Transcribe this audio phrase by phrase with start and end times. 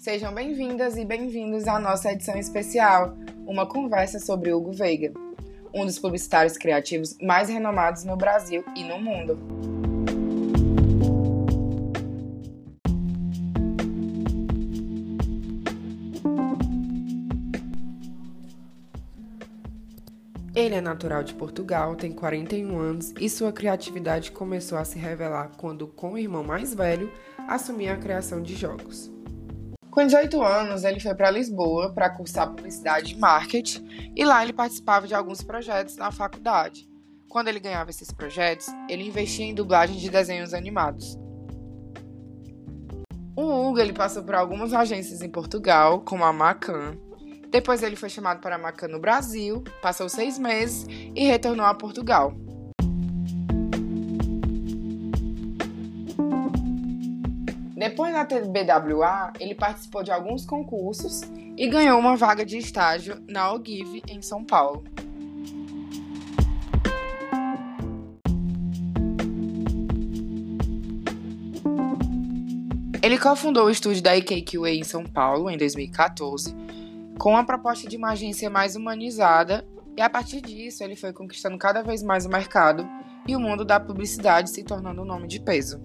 [0.00, 3.14] Sejam bem-vindas e bem-vindos à nossa edição especial,
[3.46, 5.12] uma conversa sobre Hugo Veiga,
[5.74, 9.38] um dos publicitários criativos mais renomados no Brasil e no mundo.
[20.54, 25.50] Ele é natural de Portugal, tem 41 anos e sua criatividade começou a se revelar
[25.58, 27.12] quando, com o irmão mais velho,
[27.46, 29.19] assumia a criação de jogos.
[29.90, 34.52] Com 18 anos, ele foi para Lisboa para cursar publicidade e marketing e lá ele
[34.52, 36.88] participava de alguns projetos na faculdade.
[37.28, 41.18] Quando ele ganhava esses projetos, ele investia em dublagem de desenhos animados.
[43.36, 46.96] O Hugo ele passou por algumas agências em Portugal, como a Macan,
[47.50, 52.32] depois ele foi chamado para Macan no Brasil, passou seis meses e retornou a Portugal.
[57.80, 61.22] Depois da TBWA, ele participou de alguns concursos
[61.56, 64.84] e ganhou uma vaga de estágio na Ogive, em São Paulo.
[73.02, 76.54] Ele cofundou o estúdio da IKQA em São Paulo em 2014
[77.18, 81.56] com a proposta de uma agência mais humanizada, e a partir disso ele foi conquistando
[81.56, 82.86] cada vez mais o mercado
[83.26, 85.80] e o mundo da publicidade se tornando um nome de peso.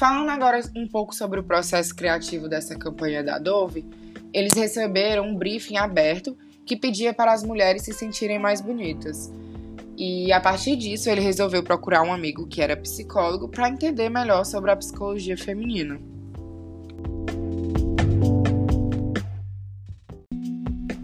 [0.00, 3.84] Falando agora um pouco sobre o processo criativo dessa campanha da Dove,
[4.32, 6.34] eles receberam um briefing aberto
[6.64, 9.30] que pedia para as mulheres se sentirem mais bonitas.
[9.98, 14.44] E a partir disso, ele resolveu procurar um amigo que era psicólogo para entender melhor
[14.46, 16.00] sobre a psicologia feminina.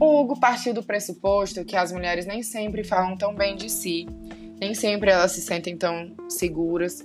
[0.01, 4.07] O Hugo partiu do pressuposto que as mulheres nem sempre falam tão bem de si,
[4.59, 7.05] nem sempre elas se sentem tão seguras.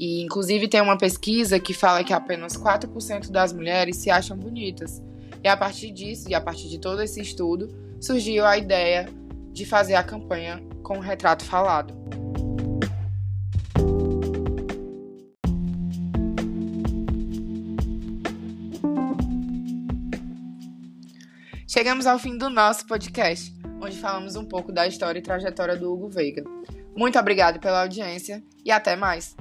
[0.00, 5.02] E inclusive tem uma pesquisa que fala que apenas 4% das mulheres se acham bonitas.
[5.44, 7.68] E a partir disso, e a partir de todo esse estudo,
[8.00, 9.06] surgiu a ideia
[9.52, 11.92] de fazer a campanha com o retrato falado.
[21.68, 25.92] Chegamos ao fim do nosso podcast, onde falamos um pouco da história e trajetória do
[25.92, 26.42] Hugo Veiga.
[26.96, 29.36] Muito obrigado pela audiência e até mais!